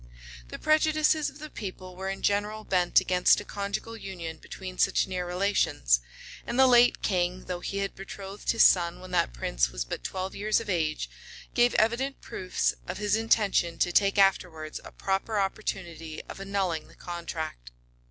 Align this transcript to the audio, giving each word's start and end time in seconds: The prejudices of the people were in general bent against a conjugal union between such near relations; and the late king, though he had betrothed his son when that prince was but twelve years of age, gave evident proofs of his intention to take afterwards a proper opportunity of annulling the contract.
The 0.47 0.57
prejudices 0.57 1.29
of 1.29 1.37
the 1.37 1.51
people 1.51 1.95
were 1.95 2.09
in 2.09 2.23
general 2.23 2.63
bent 2.63 2.99
against 2.99 3.39
a 3.39 3.45
conjugal 3.45 3.95
union 3.95 4.37
between 4.39 4.79
such 4.79 5.05
near 5.05 5.27
relations; 5.27 5.99
and 6.43 6.57
the 6.57 6.65
late 6.65 7.03
king, 7.03 7.45
though 7.45 7.59
he 7.59 7.77
had 7.85 7.93
betrothed 7.93 8.49
his 8.49 8.63
son 8.63 8.99
when 8.99 9.11
that 9.11 9.31
prince 9.31 9.69
was 9.71 9.85
but 9.85 10.03
twelve 10.03 10.33
years 10.33 10.59
of 10.59 10.71
age, 10.71 11.07
gave 11.53 11.75
evident 11.75 12.19
proofs 12.19 12.73
of 12.87 12.97
his 12.97 13.15
intention 13.15 13.77
to 13.77 13.91
take 13.91 14.17
afterwards 14.17 14.79
a 14.83 14.91
proper 14.91 15.37
opportunity 15.37 16.23
of 16.27 16.39
annulling 16.41 16.87
the 16.87 16.95
contract. 16.95 17.69